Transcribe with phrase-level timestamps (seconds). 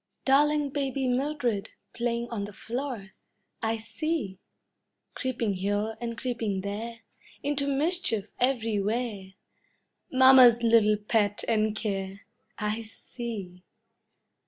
[0.25, 3.11] Darling baby Mildred, playing on the floor
[3.61, 4.39] I see!
[5.13, 7.01] Creeping here and creeping there,
[7.43, 9.33] Into mischief everywhere,
[10.11, 12.21] Mamma's little pet and care
[12.57, 13.61] I see!